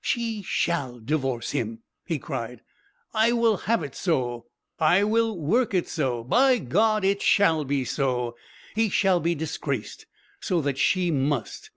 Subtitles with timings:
[0.00, 2.60] "She shall divorce him!" he cried.
[3.14, 4.46] "I will have it so
[4.78, 6.22] I will work it so.
[6.22, 7.02] By God!
[7.04, 8.36] it shall be so.
[8.76, 10.06] He shall be disgraced,
[10.38, 11.70] so that she must.